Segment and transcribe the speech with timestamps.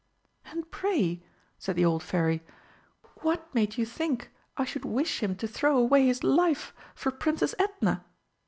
[0.45, 1.21] "And pray,"
[1.59, 2.41] said the old Fairy,
[3.21, 7.53] "what made you think I should wish him to throw away his life for Princess
[7.59, 8.03] Edna?"